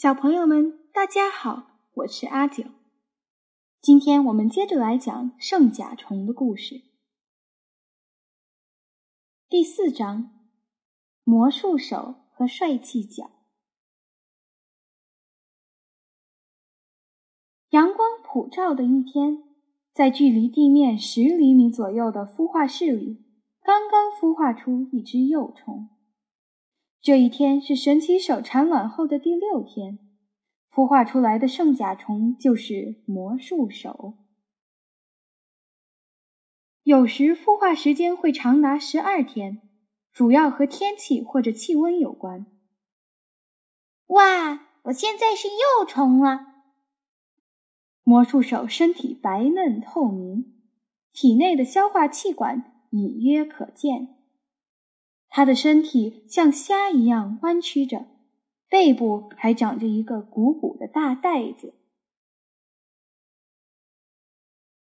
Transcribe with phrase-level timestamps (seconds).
[0.00, 2.64] 小朋友们，大家好，我是阿九。
[3.82, 6.84] 今天我们接着来讲圣甲虫的故事。
[9.46, 10.30] 第四章：
[11.22, 13.30] 魔术手和帅气脚。
[17.68, 19.44] 阳光普照的一天，
[19.92, 23.22] 在距离地面十厘米左右的孵化室里，
[23.62, 25.90] 刚刚孵化出一只幼虫。
[27.02, 29.98] 这一天是神奇手产卵后的第六天，
[30.70, 34.18] 孵化出来的圣甲虫就是魔术手。
[36.82, 39.62] 有时孵化时间会长达十二天，
[40.12, 42.44] 主要和天气或者气温有关。
[44.08, 46.48] 哇，我现在是幼虫了。
[48.02, 50.60] 魔术手身体白嫩透明，
[51.12, 54.19] 体内的消化气管隐约可见。
[55.30, 58.06] 它的身体像虾一样弯曲着，
[58.68, 61.74] 背部还长着一个鼓鼓的大袋子。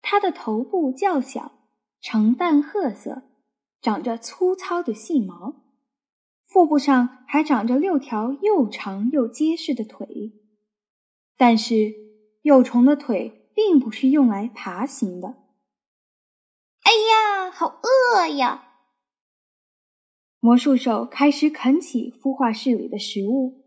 [0.01, 1.53] 它的头部较小，
[2.01, 3.23] 呈淡褐色，
[3.81, 5.63] 长着粗糙的细毛，
[6.45, 10.33] 腹部上还长着六条又长又结实的腿。
[11.37, 11.93] 但是，
[12.41, 15.29] 幼虫的腿并不是用来爬行的。
[16.83, 18.72] 哎呀，好饿呀！
[20.43, 23.63] 魔术手开始啃起孵化室里的食物，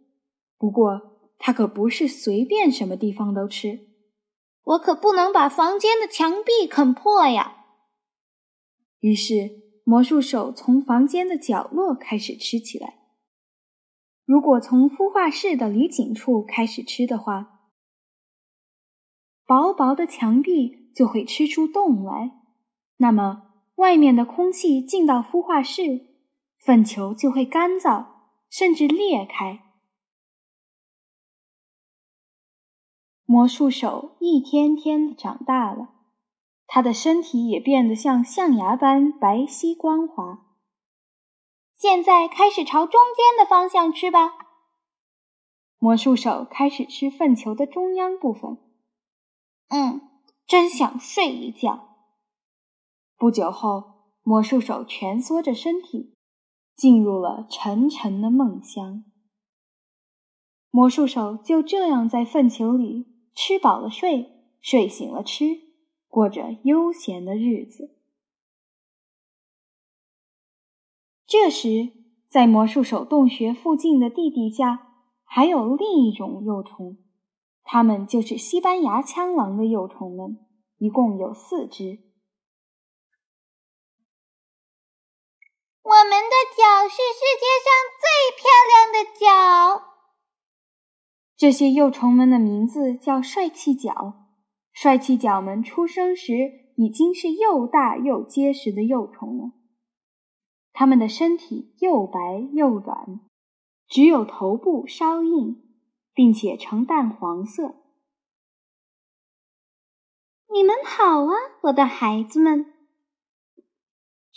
[0.59, 3.89] 不过他可不是随便什么地方都吃。
[4.63, 7.65] 我可不能把房间的墙壁啃破呀！
[9.01, 12.99] 于是魔术手从房间的角落开始吃起来。
[14.27, 17.71] 如果从孵化室的离井处开始吃的话，
[19.47, 22.33] 薄薄的墙壁就会吃出洞来，
[22.99, 23.45] 那么
[23.77, 26.15] 外面的空气进到孵化室。
[26.67, 28.07] 粪球就会干燥，
[28.51, 29.63] 甚至裂开。
[33.25, 35.95] 魔术手一天天的长大了，
[36.67, 40.45] 他的身体也变得像象牙般白皙光滑。
[41.77, 44.33] 现在开始朝中间的方向吃吧。
[45.79, 48.59] 魔术手开始吃粪球的中央部分。
[49.69, 50.01] 嗯，
[50.49, 51.97] 真想睡一觉。
[53.17, 56.16] 不久后，魔术手蜷缩着身体。
[56.77, 59.03] 进入了沉沉的梦乡。
[60.71, 65.45] 魔术手就这样在粪球里吃饱了睡，睡醒了吃，
[66.09, 67.97] 过着悠闲的日子。
[71.27, 71.93] 这时，
[72.29, 74.93] 在魔术手洞穴附近的地底下，
[75.25, 76.99] 还有另一种幼虫，
[77.65, 80.39] 它们就是西班牙枪狼的幼虫们，
[80.79, 82.06] 一共有四只。
[85.87, 87.71] 我们的脚是世界上
[88.03, 89.25] 最漂亮的脚。
[91.37, 94.27] 这些幼虫们的名字叫帅气脚。
[94.73, 99.53] 帅气脚们出生时已经是又大又结实的幼虫了。
[100.73, 102.19] 它们的身体又白
[102.53, 103.21] 又软，
[103.87, 105.63] 只有头部稍硬，
[106.13, 107.77] 并且呈淡黄色。
[110.53, 112.73] 你们好啊，我的孩子们。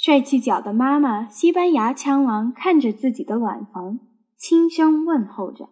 [0.02, 4.00] 帅气脚的妈妈西班牙枪狼看着自己的卵房，
[4.38, 5.68] 轻声问候着。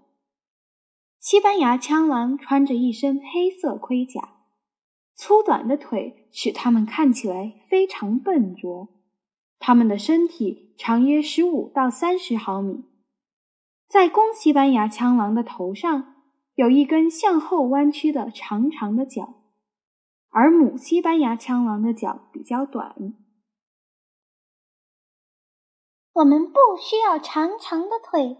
[1.18, 4.42] 西班牙枪狼穿着一身黑色盔甲，
[5.16, 8.90] 粗短的腿使它们看起来非常笨拙。
[9.60, 12.84] 它们的身体长约十五到三十毫米，
[13.88, 16.16] 在公西班牙枪狼的头上
[16.56, 19.36] 有一根向后弯曲的长长的角，
[20.32, 23.14] 而母西班牙枪狼的角比较短。
[26.18, 28.38] 我们不需要长长的腿，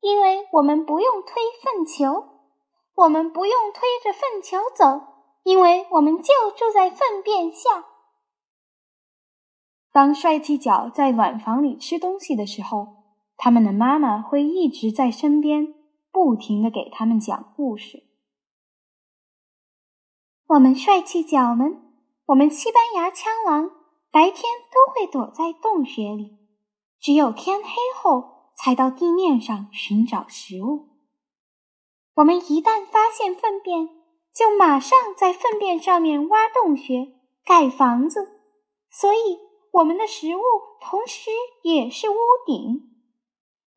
[0.00, 2.24] 因为我们不用推粪球；
[2.96, 5.00] 我们不用推着粪球走，
[5.44, 7.84] 因为我们就住在粪便下。
[9.92, 13.04] 当帅气脚在暖房里吃东西的时候，
[13.36, 15.72] 他们的妈妈会一直在身边，
[16.10, 18.08] 不停的给他们讲故事。
[20.48, 21.80] 我们帅气脚们，
[22.26, 23.70] 我们西班牙枪王，
[24.10, 24.42] 白天
[24.72, 26.39] 都会躲在洞穴里。
[27.00, 30.88] 只有天黑后才到地面上寻找食物。
[32.16, 33.88] 我们一旦发现粪便，
[34.34, 37.14] 就马上在粪便上面挖洞穴、
[37.44, 38.42] 盖房子。
[38.90, 39.38] 所以，
[39.72, 40.42] 我们的食物
[40.80, 41.30] 同时
[41.62, 42.82] 也是屋顶。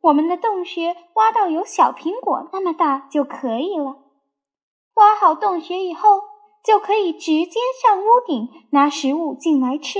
[0.01, 4.03] 我们的洞穴挖到有小苹果那么大就可以了。
[4.95, 6.21] 挖好洞穴以后，
[6.65, 9.99] 就可以直接上屋顶拿食物进来吃。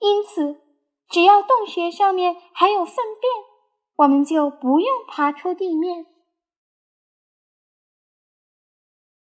[0.00, 0.67] 因此。
[1.08, 3.32] 只要洞穴上面还有粪便，
[3.96, 6.06] 我们就不用爬出地面。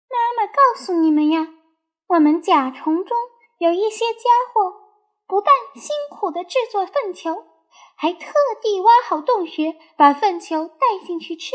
[0.09, 1.49] 妈妈告诉你们呀，
[2.07, 3.17] 我们甲虫中
[3.59, 4.73] 有一些家伙，
[5.27, 7.45] 不但辛苦的制作粪球，
[7.97, 8.33] 还特
[8.63, 11.53] 地挖好洞穴，把粪球带进去吃。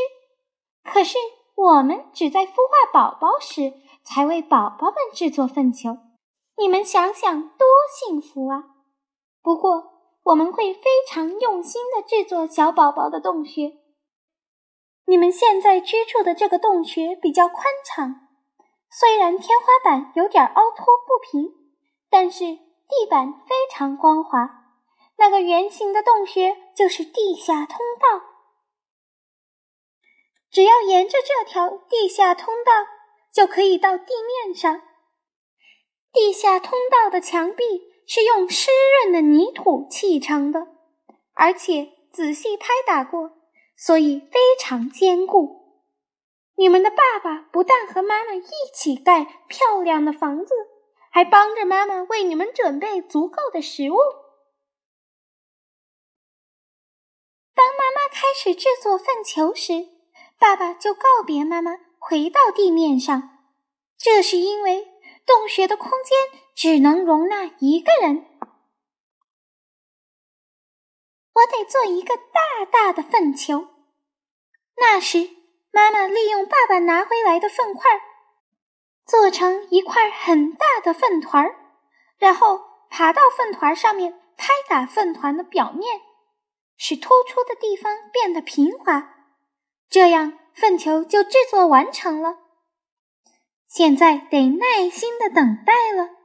[0.83, 1.17] 可是
[1.55, 3.73] 我们只在孵化宝宝时
[4.03, 5.97] 才为宝宝们制作粪球，
[6.57, 7.67] 你们想想多
[7.97, 8.63] 幸福啊！
[9.41, 13.73] 不过我们会非常用心的制作小宝宝的洞穴。
[15.05, 18.27] 你们现在居住的这个洞穴比较宽敞，
[18.91, 21.51] 虽然天花板有点凹凸不平，
[22.09, 24.57] 但是地板非常光滑。
[25.17, 28.25] 那个圆形的洞穴就是地下通道。
[30.51, 32.87] 只要沿着这条地下通道，
[33.33, 34.13] 就可以到地
[34.45, 34.81] 面上。
[36.11, 37.63] 地下通道的墙壁
[38.09, 38.71] 是用湿
[39.03, 40.67] 润的泥土砌成的，
[41.33, 43.33] 而且仔细拍打过，
[43.77, 45.83] 所以非常坚固。
[46.55, 48.41] 你们的爸爸不但和妈妈一
[48.73, 50.55] 起盖漂亮的房子，
[51.11, 53.97] 还帮着妈妈为你们准备足够的食物。
[57.53, 59.87] 当妈妈开始制作粪球时，
[60.39, 63.37] 爸爸就告别妈妈，回到地面上。
[63.99, 64.87] 这是因为
[65.27, 66.17] 洞穴的空间
[66.59, 68.25] 只能容纳一个人。
[71.31, 73.65] 我得做一个大大的粪球。
[74.75, 75.29] 那时，
[75.71, 77.89] 妈妈利用爸爸拿回来的粪块，
[79.05, 81.55] 做成一块很大的粪团儿，
[82.17, 82.59] 然后
[82.89, 86.01] 爬到粪团上面，拍打粪团的表面，
[86.75, 89.13] 使突出的地方变得平滑。
[89.89, 92.39] 这样，粪球就制作完成了。
[93.65, 96.18] 现在得耐心的等待了。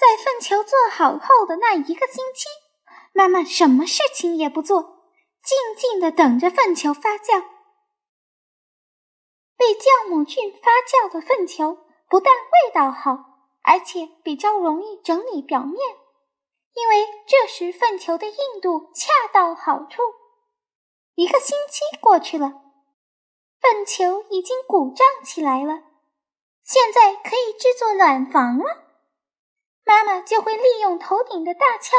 [0.00, 2.46] 在粪球做好后的那一个星期，
[3.12, 4.80] 妈妈什么事情也不做，
[5.44, 7.44] 静静的等着粪球发酵。
[9.58, 11.76] 被酵母菌发酵的粪球
[12.08, 13.18] 不但味道好，
[13.62, 15.76] 而且比较容易整理表面，
[16.72, 20.00] 因为这时粪球的硬度恰到好处。
[21.14, 22.54] 一个星期过去了。
[23.60, 25.82] 粪球已经鼓胀起来了，
[26.64, 28.86] 现在可以制作暖房了。
[29.90, 31.90] 妈妈就会利用头顶的大锹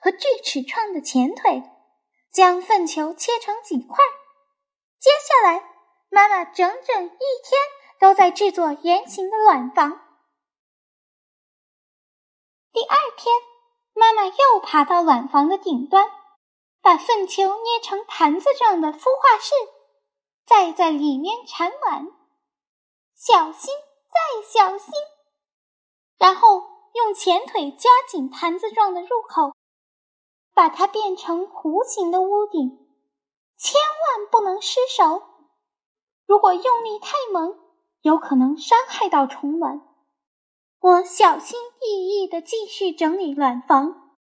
[0.00, 1.64] 和锯齿状的前腿，
[2.32, 3.96] 将粪球切成几块。
[5.00, 5.64] 接下来，
[6.10, 7.60] 妈妈整整一天
[7.98, 10.00] 都在制作圆形的卵房。
[12.70, 13.34] 第二天，
[13.94, 16.08] 妈妈又爬到卵房的顶端，
[16.80, 19.52] 把粪球捏成坛子状的孵化室。
[20.46, 22.06] 再在里面产卵，
[23.12, 23.74] 小心
[24.06, 24.92] 再小心，
[26.16, 29.54] 然后用前腿夹紧坛子状的入口，
[30.54, 32.78] 把它变成弧形的屋顶。
[33.56, 35.22] 千万不能失手，
[36.26, 37.58] 如果用力太猛，
[38.00, 39.82] 有可能伤害到虫卵。
[40.80, 44.16] 我小心翼翼地继续整理卵房，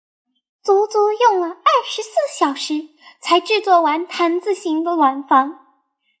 [0.63, 2.89] 足足用了二十四小时
[3.21, 5.65] 才制作完坛子形的卵房。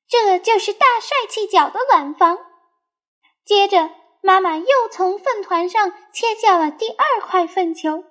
[0.07, 2.37] 这就是大帅气角的卵房。
[3.43, 3.89] 接着，
[4.27, 8.03] 妈妈又从粪团上切下了第二块粪球，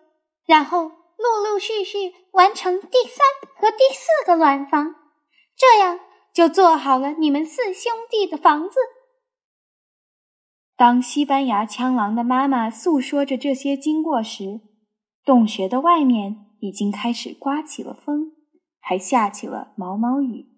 [0.47, 0.85] 然后
[1.19, 4.95] 陆陆续续完成第三和第四个卵房，
[5.55, 6.00] 这样
[6.33, 8.76] 就做好了你们四兄弟的房子。
[10.75, 14.62] 当西班牙枪狼的妈妈诉说着这些经过时，
[15.23, 18.33] 洞穴的外面已经开始刮起了风，
[18.81, 20.56] 还下起了毛毛雨。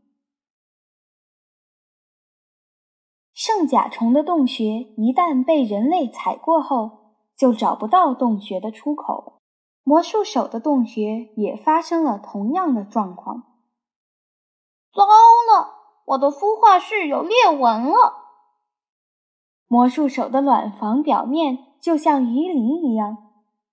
[3.38, 4.64] 圣甲虫的洞穴
[4.96, 9.40] 一旦被人类踩过后，就找不到洞穴的出口。
[9.84, 13.44] 魔术手的洞穴也发生了同样的状况。
[14.92, 18.14] 糟了，我的孵化室有裂纹了。
[19.68, 23.18] 魔术手的卵房表面就像鱼鳞一样，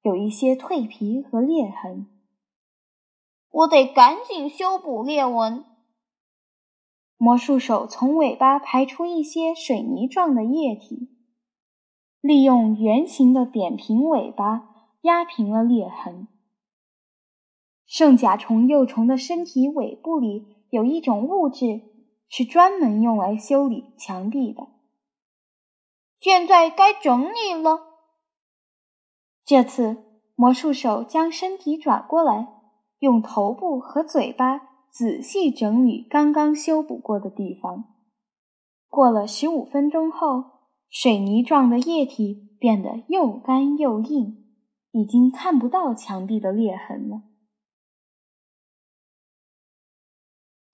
[0.04, 2.06] 有一些蜕皮和裂痕。
[3.50, 5.66] 我得赶紧修补裂纹。
[7.18, 11.10] 魔术手从尾巴排出一些水泥状的液体，
[12.20, 16.28] 利用圆形的扁平尾巴压平了裂痕。
[17.86, 21.82] 圣甲虫幼虫的身体尾部里有一种物质，
[22.28, 24.68] 是专门用来修理墙壁的。
[26.20, 27.80] 现在该整理了。
[29.46, 30.04] 这次
[30.36, 32.48] 魔术手将身体转过来，
[33.00, 34.75] 用头部和嘴巴。
[34.96, 37.96] 仔细整理刚刚修补过的地方。
[38.88, 44.46] 过了十五分钟后，水泥状的液体变得又干又硬，
[44.92, 47.24] 已经看不到墙壁的裂痕了。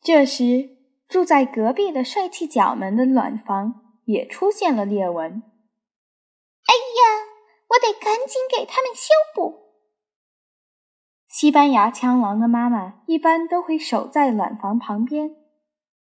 [0.04, 5.32] 这时，住在隔壁的帅气角门的暖房也出现了裂纹。
[5.32, 7.26] 哎呀，
[7.70, 9.61] 我得赶紧给他们修补。
[11.42, 15.36] 西班牙枪王的妈妈一般都会守在卵房旁边，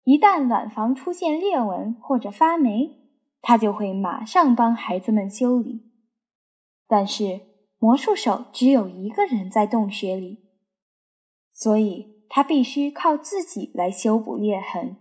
[0.03, 3.09] 一旦卵房出现裂纹或者发霉，
[3.41, 5.93] 她就会马上帮孩子们修理。
[6.89, 7.43] 但是
[7.79, 10.41] 魔术手只有一个人在洞穴里，
[11.53, 14.97] 所以他必须靠自己来修补裂痕。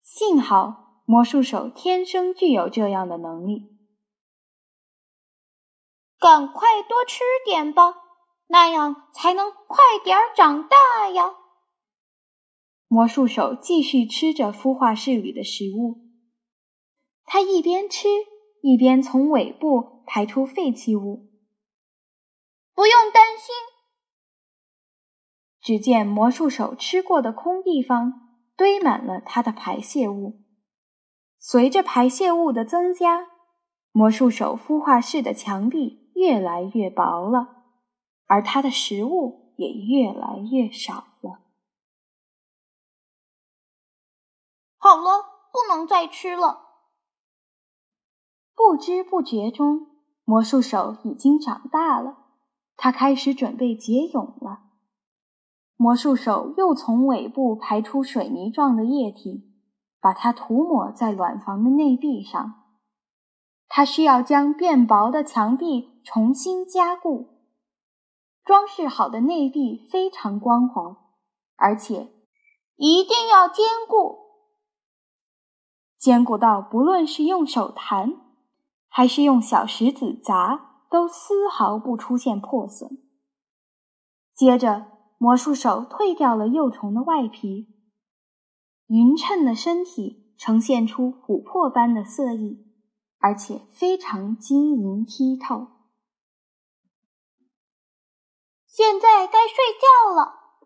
[0.00, 3.76] 幸好魔术手天生具有这样的能力。
[6.20, 8.03] 赶快多吃点吧，
[8.54, 11.34] 那样才能快点儿长大呀！
[12.86, 16.04] 魔术手继续吃着孵化室里的食物，
[17.24, 18.06] 他一边吃
[18.62, 21.32] 一边从尾部排出废弃物。
[22.76, 23.52] 不用担心，
[25.60, 30.44] 只见魔术手吃过的空地方堆满了他的排泄物。
[31.40, 33.26] 随着排泄物的增加，
[33.90, 37.53] 魔术手孵化室的墙壁越来越薄了，
[38.26, 41.40] 而它的食物也越来越少了。
[44.76, 46.62] 好了，不能再吃了。
[48.54, 49.88] 不知不觉中，
[50.24, 52.18] 魔术手已经长大了。
[52.76, 54.64] 他开始准备结蛹了。
[55.76, 59.52] 魔术手又从尾部排出水泥状的液体，
[60.00, 62.62] 把它涂抹在卵房的内壁上。
[63.68, 67.33] 他需要将变薄的墙壁重新加固。
[68.44, 70.96] 装饰好的内壁非常光滑，
[71.56, 72.12] 而且
[72.76, 74.18] 一定要坚固，
[75.98, 78.12] 坚固到不论是用手弹，
[78.88, 80.72] 还是用小石子砸。
[80.90, 82.98] 都丝毫不出现破损。
[84.32, 84.86] 接着，
[85.18, 87.66] 魔术手退掉了幼虫的外皮，
[88.86, 92.64] 匀称的身体呈现出琥珀般的色艺，
[93.18, 95.66] 而且非常晶莹剔透。
[98.76, 100.64] 现在该睡觉了。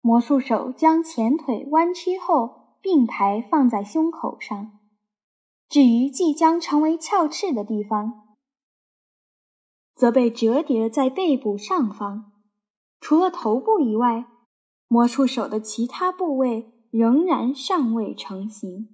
[0.00, 4.80] 魔术手将前腿弯曲后并排放在胸口上，
[5.68, 8.36] 至于即将成为翘翅的地方。
[9.94, 12.32] 则被折叠在背部上方，
[12.98, 14.26] 除了头部以外，
[14.88, 18.92] 魔术手的其他部位仍然尚未成型。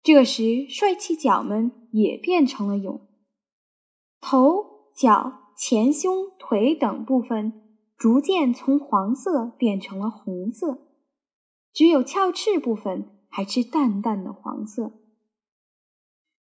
[0.00, 3.08] 这时，帅气脚们也变成了蛹，
[4.20, 10.88] 头、脚、前胸、腿等部分逐渐从黄色变成了红色，
[11.72, 14.92] 只有鞘翅部分还是淡淡的黄色。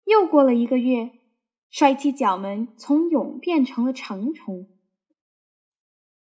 [0.06, 1.12] 又过了一个月。
[1.70, 4.70] 帅气角们从蛹变成了成虫，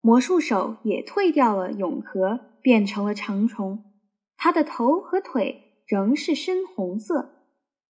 [0.00, 3.84] 魔术手也退掉了蛹壳，变成了成虫。
[4.36, 7.42] 它的头和腿仍是深红色，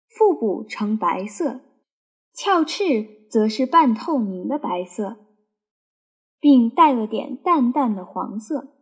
[0.09, 1.61] 腹部呈白色，
[2.35, 5.27] 鞘翅则是半透明的白色，
[6.39, 8.77] 并带了点淡淡的黄色。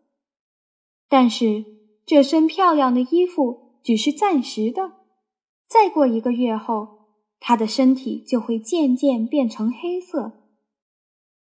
[1.08, 1.64] 但是
[2.04, 4.92] 这身漂亮的衣服只是暂时的，
[5.68, 6.96] 再过一个月后。
[7.38, 10.42] 他的身体就会渐渐变成黑色，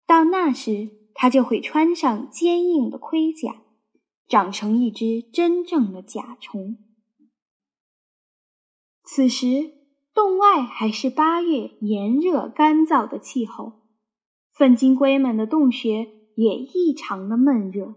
[0.04, 3.62] 到那时，他就会穿上坚硬的盔甲，
[4.26, 6.76] 长成一只真正的甲虫。
[9.04, 9.77] 此时，
[10.18, 13.74] 洞外还是八月炎热干燥的气候，
[14.52, 17.94] 粪金龟们的洞穴也异常的闷热。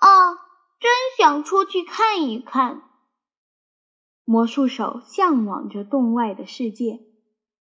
[0.00, 0.32] 啊，
[0.80, 2.84] 真想出去看一看。
[4.24, 7.00] 魔术手向往着洞外的世界，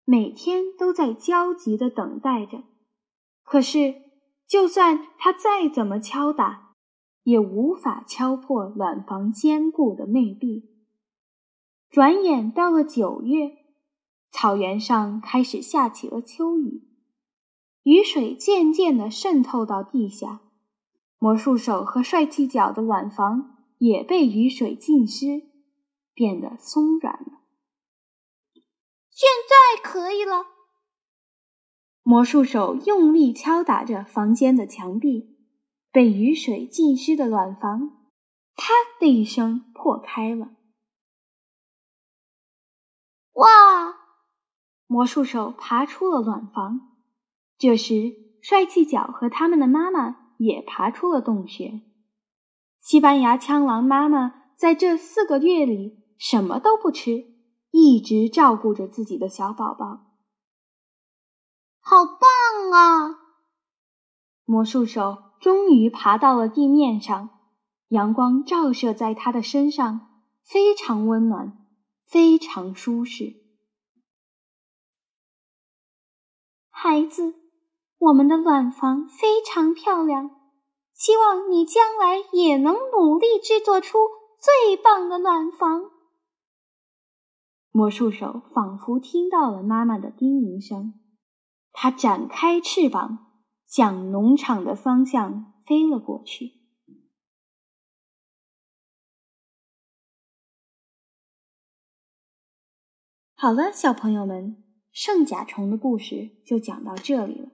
[0.04, 2.64] 每天都在焦急的等待着。
[3.44, 3.94] 可是，
[4.48, 6.72] 就算他再怎么敲打，
[7.22, 10.73] 也无法敲破卵房坚固的内壁。
[11.94, 13.52] 转眼到了九月，
[14.32, 16.88] 草原上开始下起了秋雨，
[17.84, 20.40] 雨水渐渐地渗透到地下，
[21.20, 25.52] 魔术手和帅气脚的卵房也被雨水浸湿。
[26.14, 27.42] 变得松软了。
[29.08, 30.46] 现在可以了。
[32.02, 35.36] 魔术手用力敲打着房间的墙壁，
[35.92, 38.08] 被雨水浸湿的卵房
[38.56, 40.53] “啪”的一声破开了。
[43.34, 43.94] 哇！
[44.86, 46.80] 魔术手爬出了卵房。
[47.58, 51.82] 这时，帅气角和他们的妈妈也爬出了洞穴。
[52.80, 56.02] 西班牙枪狼妈妈在这四个月里。
[56.16, 57.24] 什么都不吃，
[57.72, 60.12] 一直照顾着自己的小宝宝。
[61.80, 63.18] 好棒啊！
[64.44, 67.30] 魔术手终于爬到了地面上，
[67.88, 71.63] 阳光照射在他的身上，非常温暖，
[72.06, 73.42] 非常舒适。
[76.70, 77.34] 孩子，
[77.98, 80.30] 我们的暖房非常漂亮，
[80.92, 83.98] 希望你将来也能努力制作出
[84.38, 85.90] 最棒的暖房。
[87.70, 90.94] 魔术手仿佛听到了妈妈的叮咛声，
[91.72, 93.32] 它展开翅膀，
[93.66, 96.63] 向农场的方向飞了过去。
[103.44, 107.50] 好了，小朋友们，圣甲虫的故事就讲到这里了。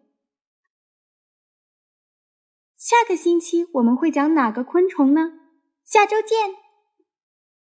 [2.76, 5.32] 下个星期我们会讲哪个昆虫呢？
[5.82, 6.54] 下周见。